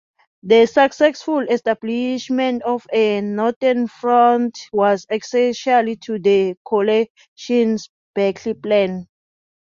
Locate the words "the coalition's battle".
6.17-8.55